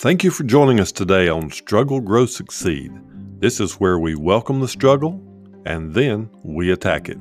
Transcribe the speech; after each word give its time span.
Thank 0.00 0.24
you 0.24 0.30
for 0.30 0.44
joining 0.44 0.80
us 0.80 0.92
today 0.92 1.28
on 1.28 1.50
Struggle, 1.50 2.00
Grow, 2.00 2.24
Succeed. 2.24 2.90
This 3.38 3.60
is 3.60 3.74
where 3.74 3.98
we 3.98 4.14
welcome 4.14 4.60
the 4.60 4.66
struggle 4.66 5.20
and 5.66 5.92
then 5.92 6.30
we 6.42 6.70
attack 6.70 7.10
it. 7.10 7.18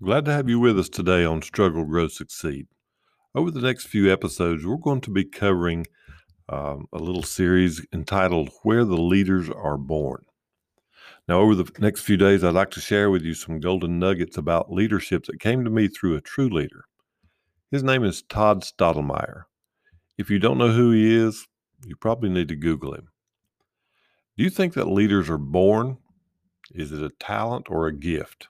Glad 0.00 0.24
to 0.26 0.32
have 0.32 0.48
you 0.48 0.60
with 0.60 0.78
us 0.78 0.88
today 0.88 1.24
on 1.24 1.42
Struggle, 1.42 1.84
Grow, 1.84 2.06
Succeed. 2.06 2.68
Over 3.34 3.50
the 3.50 3.60
next 3.60 3.88
few 3.88 4.12
episodes, 4.12 4.64
we're 4.64 4.76
going 4.76 5.00
to 5.00 5.10
be 5.10 5.24
covering 5.24 5.84
um, 6.48 6.86
a 6.92 6.98
little 6.98 7.24
series 7.24 7.84
entitled 7.92 8.50
Where 8.62 8.84
the 8.84 9.02
Leaders 9.02 9.50
Are 9.50 9.78
Born. 9.78 10.27
Now, 11.28 11.40
over 11.40 11.54
the 11.54 11.70
next 11.78 12.00
few 12.00 12.16
days, 12.16 12.42
I'd 12.42 12.54
like 12.54 12.70
to 12.70 12.80
share 12.80 13.10
with 13.10 13.22
you 13.22 13.34
some 13.34 13.60
golden 13.60 13.98
nuggets 13.98 14.38
about 14.38 14.72
leadership 14.72 15.26
that 15.26 15.40
came 15.40 15.62
to 15.62 15.70
me 15.70 15.86
through 15.86 16.16
a 16.16 16.22
true 16.22 16.48
leader. 16.48 16.86
His 17.70 17.82
name 17.82 18.02
is 18.02 18.22
Todd 18.22 18.62
Stottlemyre. 18.62 19.42
If 20.16 20.30
you 20.30 20.38
don't 20.38 20.56
know 20.56 20.72
who 20.72 20.90
he 20.90 21.14
is, 21.14 21.46
you 21.84 21.96
probably 21.96 22.30
need 22.30 22.48
to 22.48 22.56
Google 22.56 22.94
him. 22.94 23.08
Do 24.38 24.44
you 24.44 24.48
think 24.48 24.72
that 24.72 24.88
leaders 24.88 25.28
are 25.28 25.36
born? 25.36 25.98
Is 26.72 26.92
it 26.92 27.02
a 27.02 27.10
talent 27.10 27.66
or 27.68 27.86
a 27.86 27.92
gift? 27.92 28.48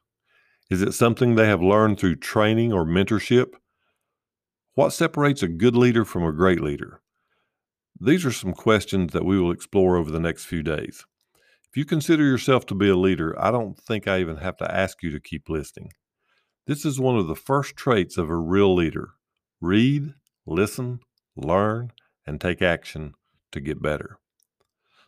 Is 0.71 0.81
it 0.81 0.95
something 0.95 1.35
they 1.35 1.49
have 1.49 1.63
learned 1.63 1.99
through 1.99 2.17
training 2.17 2.73
or 2.73 2.85
mentorship? 2.85 3.55
What 4.75 4.91
separates 4.91 5.43
a 5.43 5.49
good 5.49 5.75
leader 5.75 6.05
from 6.05 6.23
a 6.23 6.33
great 6.33 6.61
leader? 6.61 7.01
These 8.01 8.25
are 8.25 8.33
some 8.33 8.53
questions 8.53 9.13
that 9.13 9.25
we 9.25 9.41
will 9.41 9.51
explore 9.51 9.97
over 9.97 10.13
the 10.13 10.21
next 10.21 10.45
few 10.45 10.63
days. 10.63 11.05
If 11.71 11.77
you 11.77 11.85
consider 11.85 12.25
yourself 12.25 12.65
to 12.67 12.75
be 12.75 12.89
a 12.89 12.97
leader, 12.97 13.39
I 13.39 13.51
don't 13.51 13.79
think 13.79 14.09
I 14.09 14.21
even 14.21 14.39
have 14.39 14.57
to 14.59 14.75
ask 14.75 15.03
you 15.03 15.11
to 15.11 15.21
keep 15.21 15.51
listening. 15.51 15.93
This 16.67 16.85
is 16.85 16.99
one 16.99 17.19
of 17.19 17.27
the 17.27 17.37
first 17.37 17.77
traits 17.77 18.17
of 18.17 18.31
a 18.31 18.37
real 18.37 18.75
leader 18.75 19.11
read, 19.61 20.15
listen, 20.47 21.01
learn, 21.37 21.93
and 22.27 22.41
take 22.41 22.63
action 22.63 23.15
to 23.53 23.61
get 23.61 23.83
better. 23.83 24.19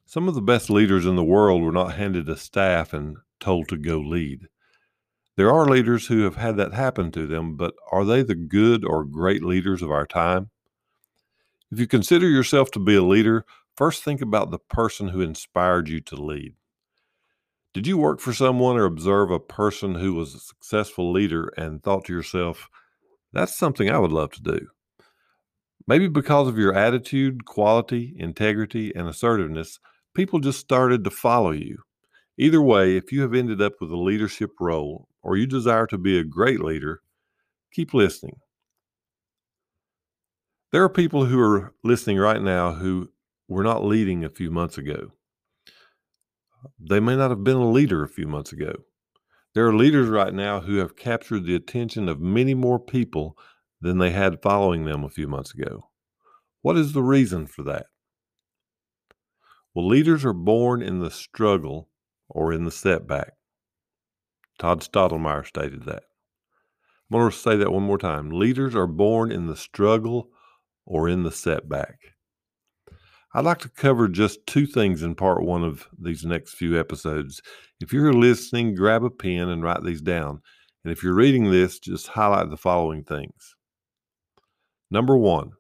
Some 0.05 0.29
of 0.29 0.35
the 0.35 0.43
best 0.43 0.69
leaders 0.69 1.07
in 1.07 1.17
the 1.17 1.25
world 1.25 1.63
were 1.63 1.73
not 1.73 1.95
handed 1.95 2.29
a 2.29 2.37
staff 2.37 2.93
and 2.93 3.19
told 3.39 3.69
to 3.69 3.77
go 3.77 3.99
lead. 3.99 4.49
There 5.37 5.53
are 5.53 5.67
leaders 5.67 6.09
who 6.09 6.25
have 6.25 6.37
had 6.37 6.57
that 6.57 6.75
happen 6.75 7.11
to 7.13 7.27
them, 7.27 7.57
but 7.57 7.75
are 7.91 8.05
they 8.05 8.23
the 8.23 8.35
good 8.35 8.85
or 8.85 9.05
great 9.05 9.43
leaders 9.43 9.81
of 9.81 9.91
our 9.91 10.07
time? 10.07 10.51
If 11.71 11.79
you 11.79 11.87
consider 11.87 12.29
yourself 12.29 12.71
to 12.73 12.81
be 12.81 12.97
a 12.97 13.03
leader, 13.03 13.47
First, 13.81 14.05
think 14.05 14.21
about 14.21 14.51
the 14.51 14.59
person 14.59 15.09
who 15.09 15.23
inspired 15.23 15.89
you 15.89 16.03
to 16.03 16.15
lead. 16.15 16.53
Did 17.73 17.87
you 17.87 17.97
work 17.97 18.21
for 18.21 18.35
someone 18.35 18.77
or 18.77 18.85
observe 18.85 19.31
a 19.31 19.41
person 19.41 19.95
who 19.95 20.13
was 20.13 20.35
a 20.35 20.39
successful 20.39 21.11
leader 21.11 21.51
and 21.57 21.83
thought 21.83 22.05
to 22.05 22.13
yourself, 22.13 22.69
that's 23.33 23.57
something 23.57 23.89
I 23.89 23.97
would 23.97 24.13
love 24.13 24.33
to 24.33 24.43
do? 24.43 24.67
Maybe 25.87 26.09
because 26.09 26.47
of 26.47 26.59
your 26.59 26.75
attitude, 26.75 27.47
quality, 27.47 28.15
integrity, 28.19 28.95
and 28.95 29.09
assertiveness, 29.09 29.79
people 30.15 30.41
just 30.41 30.61
started 30.61 31.03
to 31.05 31.11
follow 31.11 31.53
you. 31.53 31.79
Either 32.37 32.61
way, 32.61 32.99
if 32.99 33.11
you 33.11 33.23
have 33.23 33.33
ended 33.33 33.63
up 33.63 33.73
with 33.81 33.91
a 33.91 33.97
leadership 33.97 34.51
role 34.61 35.09
or 35.23 35.39
you 35.39 35.47
desire 35.47 35.87
to 35.87 35.97
be 35.97 36.19
a 36.19 36.23
great 36.23 36.61
leader, 36.61 37.01
keep 37.73 37.95
listening. 37.95 38.41
There 40.71 40.85
are 40.85 40.91
people 40.91 41.25
who 41.25 41.41
are 41.41 41.73
listening 41.83 42.19
right 42.19 42.43
now 42.43 42.75
who 42.75 43.09
were 43.51 43.65
not 43.65 43.85
leading 43.85 44.25
a 44.25 44.31
few 44.31 44.51
months 44.51 44.79
ago. 44.79 45.11
They 46.79 47.01
may 47.01 47.17
not 47.17 47.31
have 47.31 47.43
been 47.43 47.57
a 47.57 47.71
leader 47.71 48.05
a 48.05 48.09
few 48.09 48.29
months 48.29 48.53
ago. 48.53 48.73
There 49.55 49.67
are 49.67 49.75
leaders 49.75 50.09
right 50.09 50.33
now 50.33 50.61
who 50.61 50.77
have 50.77 50.95
captured 50.95 51.45
the 51.45 51.57
attention 51.57 52.09
of 52.09 52.21
many 52.21 52.55
more 52.55 52.79
people 52.79 53.37
than 53.81 53.99
they 53.99 54.13
had 54.13 54.41
following 54.41 54.85
them 54.85 55.03
a 55.03 55.11
few 55.11 55.27
months 55.27 55.53
ago. 55.53 55.91
What 56.63 56.77
is 56.77 56.93
the 56.93 57.03
reason 57.03 57.47
for 57.47 57.65
that? 57.65 57.87
Well, 59.75 59.89
leaders 59.89 60.25
are 60.25 60.33
born 60.33 60.81
in 60.81 61.01
the 61.01 61.11
struggle 61.11 61.89
or 62.29 62.53
in 62.53 62.65
the 62.65 62.71
setback. 62.71 63.33
Todd 64.61 64.81
Stottlemyre 64.81 65.47
stated 65.47 65.87
that. 65.87 66.05
I'm 67.11 67.19
going 67.19 67.31
to 67.31 67.37
say 67.37 67.57
that 67.57 67.73
one 67.73 67.83
more 67.83 67.99
time. 67.99 68.31
Leaders 68.31 68.77
are 68.77 68.87
born 68.87 69.33
in 69.33 69.49
the 69.49 69.57
struggle 69.57 70.31
or 70.87 71.09
in 71.09 71.25
the 71.25 71.33
setback. 71.33 71.99
I'd 73.33 73.45
like 73.45 73.59
to 73.61 73.69
cover 73.69 74.09
just 74.09 74.45
two 74.47 74.67
things 74.67 75.03
in 75.03 75.15
part 75.15 75.45
one 75.45 75.63
of 75.63 75.89
these 75.97 76.25
next 76.25 76.55
few 76.55 76.79
episodes. 76.79 77.41
If 77.81 77.93
you're 77.93 78.13
listening, 78.13 78.75
grab 78.75 79.05
a 79.05 79.11
pen 79.11 79.49
and 79.49 79.63
write 79.63 79.85
these 79.85 80.01
down. 80.01 80.43
And 80.85 80.93
if 80.93 81.03
you're 81.03 81.15
reading 81.15 81.51
this, 81.51 81.79
just 81.79 82.09
highlight 82.09 82.51
the 82.51 82.57
following 82.57 83.05
things. 83.05 83.55
Number 84.91 85.17
one, 85.17 85.53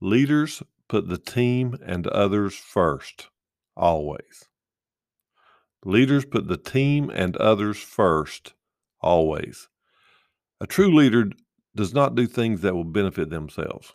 leaders 0.00 0.62
put 0.88 1.08
the 1.08 1.16
team 1.16 1.78
and 1.84 2.06
others 2.06 2.54
first, 2.54 3.28
always. 3.76 4.44
Leaders 5.84 6.26
put 6.26 6.48
the 6.48 6.58
team 6.58 7.08
and 7.08 7.36
others 7.38 7.78
first, 7.78 8.52
always. 9.00 9.68
A 10.60 10.66
true 10.66 10.94
leader 10.94 11.30
does 11.74 11.94
not 11.94 12.14
do 12.14 12.26
things 12.26 12.60
that 12.60 12.74
will 12.74 12.84
benefit 12.84 13.30
themselves. 13.30 13.94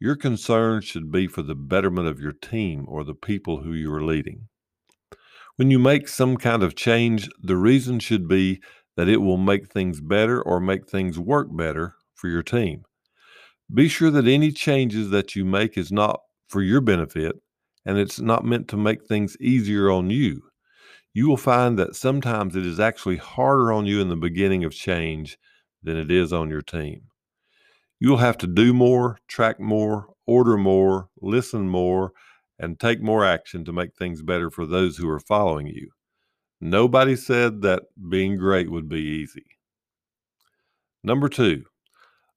Your 0.00 0.16
concern 0.16 0.80
should 0.82 1.10
be 1.10 1.26
for 1.26 1.42
the 1.42 1.54
betterment 1.54 2.08
of 2.08 2.20
your 2.20 2.32
team 2.32 2.84
or 2.88 3.04
the 3.04 3.14
people 3.14 3.62
who 3.62 3.72
you 3.72 3.92
are 3.92 4.04
leading. 4.04 4.48
When 5.56 5.70
you 5.70 5.78
make 5.78 6.08
some 6.08 6.36
kind 6.36 6.62
of 6.62 6.74
change, 6.74 7.28
the 7.40 7.56
reason 7.56 8.00
should 8.00 8.26
be 8.26 8.60
that 8.96 9.08
it 9.08 9.18
will 9.18 9.36
make 9.36 9.68
things 9.68 10.00
better 10.00 10.42
or 10.42 10.60
make 10.60 10.88
things 10.88 11.18
work 11.18 11.48
better 11.56 11.94
for 12.14 12.28
your 12.28 12.42
team. 12.42 12.82
Be 13.72 13.88
sure 13.88 14.10
that 14.10 14.26
any 14.26 14.50
changes 14.52 15.10
that 15.10 15.34
you 15.34 15.44
make 15.44 15.78
is 15.78 15.92
not 15.92 16.20
for 16.48 16.60
your 16.60 16.80
benefit 16.80 17.36
and 17.86 17.98
it's 17.98 18.20
not 18.20 18.44
meant 18.44 18.68
to 18.68 18.76
make 18.76 19.06
things 19.06 19.36
easier 19.40 19.90
on 19.90 20.10
you. 20.10 20.42
You 21.12 21.28
will 21.28 21.36
find 21.36 21.78
that 21.78 21.94
sometimes 21.94 22.56
it 22.56 22.66
is 22.66 22.80
actually 22.80 23.16
harder 23.16 23.72
on 23.72 23.86
you 23.86 24.00
in 24.00 24.08
the 24.08 24.16
beginning 24.16 24.64
of 24.64 24.72
change 24.72 25.38
than 25.82 25.96
it 25.96 26.10
is 26.10 26.32
on 26.32 26.50
your 26.50 26.62
team. 26.62 27.02
You'll 28.00 28.18
have 28.18 28.38
to 28.38 28.46
do 28.46 28.74
more, 28.74 29.18
track 29.28 29.60
more, 29.60 30.08
order 30.26 30.56
more, 30.56 31.08
listen 31.20 31.68
more, 31.68 32.12
and 32.58 32.78
take 32.78 33.00
more 33.02 33.24
action 33.24 33.64
to 33.64 33.72
make 33.72 33.96
things 33.96 34.22
better 34.22 34.50
for 34.50 34.66
those 34.66 34.96
who 34.96 35.08
are 35.08 35.20
following 35.20 35.66
you. 35.66 35.90
Nobody 36.60 37.16
said 37.16 37.62
that 37.62 37.84
being 38.08 38.36
great 38.36 38.70
would 38.70 38.88
be 38.88 39.00
easy. 39.00 39.44
Number 41.02 41.28
two, 41.28 41.64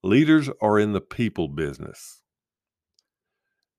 leaders 0.04 0.50
are 0.62 0.80
in 0.80 0.94
the 0.94 1.02
people 1.02 1.48
business. 1.48 2.22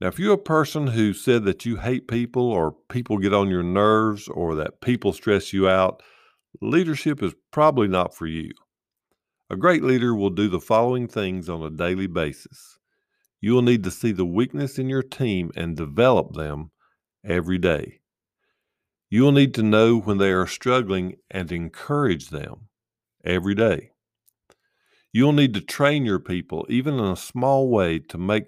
Now, 0.00 0.08
if 0.08 0.18
you're 0.18 0.34
a 0.34 0.38
person 0.38 0.86
who 0.88 1.12
said 1.12 1.44
that 1.44 1.66
you 1.66 1.76
hate 1.76 2.06
people 2.06 2.50
or 2.52 2.76
people 2.88 3.18
get 3.18 3.34
on 3.34 3.48
your 3.48 3.64
nerves 3.64 4.28
or 4.28 4.54
that 4.54 4.80
people 4.80 5.12
stress 5.12 5.52
you 5.52 5.68
out, 5.68 6.02
leadership 6.60 7.22
is 7.22 7.34
probably 7.50 7.88
not 7.88 8.14
for 8.14 8.26
you. 8.26 8.52
A 9.50 9.56
great 9.56 9.82
leader 9.82 10.14
will 10.14 10.30
do 10.30 10.48
the 10.48 10.60
following 10.60 11.08
things 11.08 11.48
on 11.48 11.62
a 11.62 11.70
daily 11.70 12.06
basis. 12.06 12.78
You 13.40 13.54
will 13.54 13.62
need 13.62 13.82
to 13.84 13.90
see 13.90 14.12
the 14.12 14.26
weakness 14.26 14.78
in 14.78 14.90
your 14.90 15.02
team 15.02 15.50
and 15.56 15.74
develop 15.74 16.34
them 16.34 16.70
every 17.24 17.56
day. 17.56 18.00
You 19.08 19.22
will 19.22 19.32
need 19.32 19.54
to 19.54 19.62
know 19.62 20.00
when 20.00 20.18
they 20.18 20.32
are 20.32 20.46
struggling 20.46 21.16
and 21.30 21.50
encourage 21.50 22.28
them 22.28 22.68
every 23.24 23.54
day. 23.54 23.92
You'll 25.12 25.32
need 25.32 25.54
to 25.54 25.62
train 25.62 26.04
your 26.04 26.20
people, 26.20 26.66
even 26.68 26.98
in 26.98 27.06
a 27.06 27.16
small 27.16 27.70
way, 27.70 28.00
to 28.00 28.18
make 28.18 28.44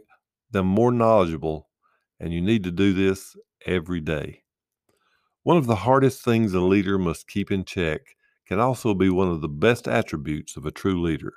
them 0.51 0.67
more 0.67 0.93
knowledgeable, 0.93 1.71
and 2.19 2.35
you 2.35 2.43
need 2.43 2.65
to 2.65 2.71
do 2.71 2.93
this 2.93 3.37
every 3.65 4.01
day. 4.01 4.43
One 5.45 5.57
of 5.57 5.67
the 5.67 5.77
hardest 5.77 6.23
things 6.23 6.53
a 6.53 6.61
leader 6.61 6.99
must 6.99 7.27
keep 7.27 7.51
in 7.51 7.65
check 7.65 8.03
can 8.51 8.59
also 8.59 8.95
be 8.95 9.09
one 9.09 9.29
of 9.29 9.41
the 9.41 9.49
best 9.49 9.87
attributes 9.87 10.57
of 10.57 10.67
a 10.67 10.73
true 10.73 11.01
leader. 11.01 11.35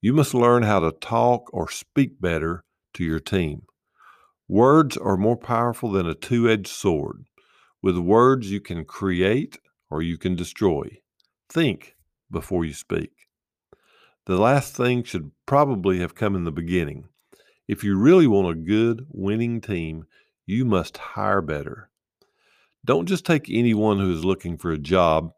You 0.00 0.12
must 0.12 0.34
learn 0.34 0.64
how 0.64 0.80
to 0.80 0.90
talk 0.90 1.48
or 1.52 1.70
speak 1.70 2.20
better 2.20 2.64
to 2.94 3.04
your 3.04 3.20
team. 3.20 3.62
Words 4.48 4.96
are 4.96 5.16
more 5.16 5.36
powerful 5.36 5.92
than 5.92 6.08
a 6.08 6.14
two 6.14 6.50
edged 6.50 6.66
sword. 6.66 7.26
With 7.80 7.96
words, 7.96 8.50
you 8.50 8.60
can 8.60 8.84
create 8.84 9.60
or 9.88 10.02
you 10.02 10.18
can 10.18 10.34
destroy. 10.34 10.98
Think 11.48 11.94
before 12.28 12.64
you 12.64 12.74
speak. 12.74 13.12
The 14.26 14.36
last 14.36 14.74
thing 14.74 15.04
should 15.04 15.30
probably 15.46 16.00
have 16.00 16.16
come 16.16 16.34
in 16.34 16.42
the 16.42 16.50
beginning. 16.50 17.04
If 17.68 17.84
you 17.84 17.96
really 17.96 18.26
want 18.26 18.50
a 18.50 18.60
good, 18.60 19.06
winning 19.08 19.60
team, 19.60 20.06
you 20.46 20.64
must 20.64 20.96
hire 20.96 21.40
better. 21.42 21.90
Don't 22.84 23.06
just 23.06 23.24
take 23.24 23.48
anyone 23.48 24.00
who 24.00 24.12
is 24.12 24.24
looking 24.24 24.58
for 24.58 24.72
a 24.72 24.78
job 24.78 25.30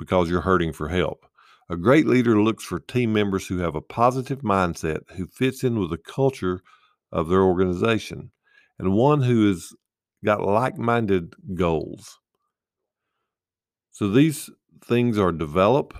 because 0.00 0.30
you're 0.30 0.40
hurting 0.40 0.72
for 0.72 0.88
help. 0.88 1.26
A 1.68 1.76
great 1.76 2.06
leader 2.06 2.40
looks 2.40 2.64
for 2.64 2.80
team 2.80 3.12
members 3.12 3.46
who 3.46 3.58
have 3.58 3.74
a 3.74 3.82
positive 3.82 4.40
mindset, 4.40 5.02
who 5.16 5.26
fits 5.26 5.62
in 5.62 5.78
with 5.78 5.90
the 5.90 5.98
culture 5.98 6.62
of 7.12 7.28
their 7.28 7.42
organization, 7.42 8.32
and 8.78 8.94
one 8.94 9.22
who 9.22 9.46
has 9.48 9.74
got 10.24 10.40
like 10.40 10.78
minded 10.78 11.34
goals. 11.54 12.18
So 13.92 14.08
these 14.08 14.48
things 14.82 15.18
are 15.18 15.32
develop, 15.32 15.92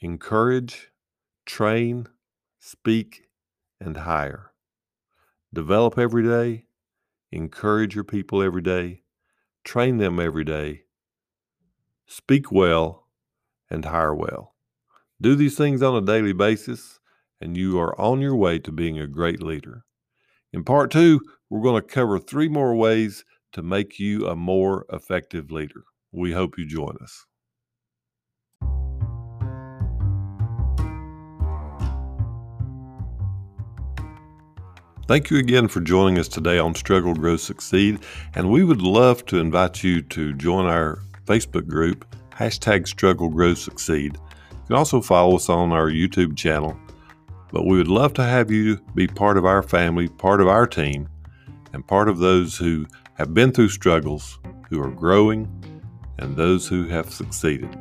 encourage, 0.00 0.90
train, 1.44 2.06
speak, 2.60 3.28
and 3.80 3.96
hire. 3.96 4.52
Develop 5.52 5.98
every 5.98 6.22
day, 6.22 6.66
encourage 7.32 7.96
your 7.96 8.04
people 8.04 8.40
every 8.40 8.62
day, 8.62 9.02
train 9.64 9.96
them 9.96 10.20
every 10.20 10.44
day, 10.44 10.84
speak 12.06 12.52
well, 12.52 13.01
and 13.72 13.86
hire 13.86 14.14
well. 14.14 14.54
Do 15.20 15.34
these 15.34 15.56
things 15.56 15.82
on 15.82 15.96
a 15.96 16.04
daily 16.04 16.34
basis, 16.34 17.00
and 17.40 17.56
you 17.56 17.80
are 17.80 17.98
on 17.98 18.20
your 18.20 18.36
way 18.36 18.58
to 18.58 18.70
being 18.70 18.98
a 18.98 19.06
great 19.06 19.42
leader. 19.42 19.84
In 20.52 20.62
part 20.62 20.90
two, 20.90 21.20
we're 21.48 21.62
going 21.62 21.80
to 21.80 21.88
cover 21.88 22.18
three 22.18 22.48
more 22.48 22.74
ways 22.74 23.24
to 23.52 23.62
make 23.62 23.98
you 23.98 24.26
a 24.26 24.36
more 24.36 24.84
effective 24.92 25.50
leader. 25.50 25.84
We 26.12 26.32
hope 26.32 26.58
you 26.58 26.66
join 26.66 26.96
us. 27.02 27.24
Thank 35.08 35.30
you 35.30 35.38
again 35.38 35.68
for 35.68 35.80
joining 35.80 36.18
us 36.18 36.28
today 36.28 36.58
on 36.58 36.74
Struggle, 36.74 37.14
Grow, 37.14 37.36
Succeed. 37.36 38.00
And 38.34 38.50
we 38.50 38.64
would 38.64 38.82
love 38.82 39.24
to 39.26 39.38
invite 39.38 39.82
you 39.82 40.02
to 40.02 40.32
join 40.34 40.66
our 40.66 40.98
Facebook 41.26 41.66
group, 41.66 42.04
hashtag 42.42 42.88
Struggle, 42.88 43.28
Grow, 43.28 43.54
Succeed. 43.54 44.18
You 44.50 44.66
can 44.66 44.76
also 44.76 45.00
follow 45.00 45.36
us 45.36 45.48
on 45.48 45.72
our 45.72 45.88
YouTube 45.88 46.36
channel. 46.36 46.76
But 47.52 47.66
we 47.66 47.76
would 47.76 47.88
love 47.88 48.14
to 48.14 48.24
have 48.24 48.50
you 48.50 48.78
be 48.94 49.06
part 49.06 49.36
of 49.36 49.44
our 49.44 49.62
family, 49.62 50.08
part 50.08 50.40
of 50.40 50.48
our 50.48 50.66
team, 50.66 51.08
and 51.72 51.86
part 51.86 52.08
of 52.08 52.18
those 52.18 52.56
who 52.56 52.86
have 53.14 53.32
been 53.32 53.52
through 53.52 53.68
struggles, 53.68 54.40
who 54.70 54.82
are 54.82 54.90
growing, 54.90 55.46
and 56.18 56.34
those 56.34 56.66
who 56.66 56.88
have 56.88 57.12
succeeded. 57.12 57.78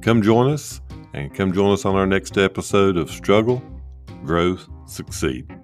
Come 0.00 0.22
join 0.22 0.50
us 0.50 0.80
and 1.12 1.34
come 1.34 1.52
join 1.52 1.72
us 1.72 1.84
on 1.84 1.94
our 1.94 2.06
next 2.06 2.38
episode 2.38 2.96
of 2.96 3.10
Struggle, 3.10 3.62
Growth, 4.24 4.68
Succeed. 4.86 5.61